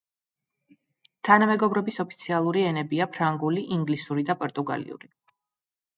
[1.29, 5.13] თანამეგობრობის ოფიციალური ენებია ფრანგული, ინგლისური და პორტუგალიური.